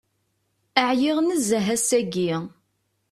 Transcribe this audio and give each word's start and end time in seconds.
Ɛyiɣ 0.89 1.17
nezzeh 1.21 1.67
ass-agi. 1.75 2.31